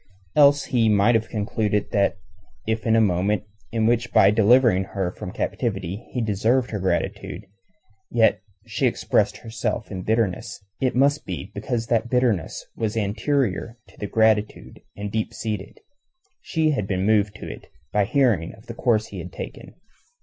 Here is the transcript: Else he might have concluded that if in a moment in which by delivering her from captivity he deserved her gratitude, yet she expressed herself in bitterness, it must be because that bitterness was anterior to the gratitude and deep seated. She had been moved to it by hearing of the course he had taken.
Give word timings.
Else 0.35 0.63
he 0.63 0.89
might 0.89 1.13
have 1.13 1.29
concluded 1.29 1.91
that 1.91 2.15
if 2.65 2.87
in 2.87 2.95
a 2.95 2.99
moment 2.99 3.43
in 3.71 3.85
which 3.85 4.11
by 4.11 4.31
delivering 4.31 4.83
her 4.83 5.11
from 5.11 5.31
captivity 5.31 6.07
he 6.11 6.21
deserved 6.21 6.71
her 6.71 6.79
gratitude, 6.79 7.45
yet 8.09 8.41
she 8.65 8.87
expressed 8.87 9.37
herself 9.37 9.91
in 9.91 10.01
bitterness, 10.01 10.59
it 10.81 10.95
must 10.95 11.23
be 11.23 11.51
because 11.53 11.85
that 11.85 12.09
bitterness 12.09 12.65
was 12.75 12.97
anterior 12.97 13.77
to 13.89 13.97
the 13.97 14.07
gratitude 14.07 14.81
and 14.97 15.11
deep 15.11 15.35
seated. 15.35 15.77
She 16.41 16.71
had 16.71 16.87
been 16.87 17.05
moved 17.05 17.35
to 17.35 17.47
it 17.47 17.67
by 17.93 18.05
hearing 18.05 18.55
of 18.55 18.65
the 18.65 18.73
course 18.73 19.05
he 19.09 19.19
had 19.19 19.31
taken. 19.31 19.75